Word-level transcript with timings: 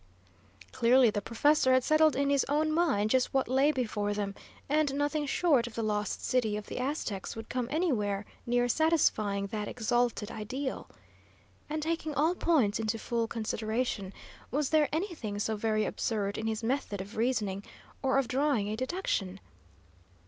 Clearly 0.71 1.11
the 1.11 1.21
professor 1.21 1.73
had 1.73 1.83
settled 1.83 2.15
in 2.15 2.31
his 2.31 2.43
own 2.49 2.71
mind 2.71 3.11
just 3.11 3.35
what 3.35 3.47
lay 3.47 3.71
before 3.71 4.15
them, 4.15 4.33
and 4.67 4.95
nothing 4.95 5.27
short 5.27 5.67
of 5.67 5.75
the 5.75 5.83
Lost 5.83 6.25
City 6.25 6.57
of 6.57 6.65
the 6.65 6.79
Aztecs 6.79 7.35
would 7.35 7.49
come 7.49 7.67
anywhere 7.69 8.25
near 8.47 8.67
satisfying 8.67 9.45
that 9.45 9.67
exalted 9.67 10.31
ideal. 10.31 10.89
And, 11.69 11.83
taking 11.83 12.15
all 12.15 12.33
points 12.33 12.79
into 12.79 12.97
full 12.97 13.27
consideration, 13.27 14.11
was 14.49 14.71
there 14.71 14.89
anything 14.91 15.37
so 15.37 15.55
very 15.55 15.85
absurd 15.85 16.35
in 16.35 16.47
his 16.47 16.63
method 16.63 16.99
of 16.99 17.15
reasoning, 17.15 17.63
or 18.01 18.17
of 18.17 18.27
drawing 18.27 18.69
a 18.69 18.75
deduction? 18.75 19.39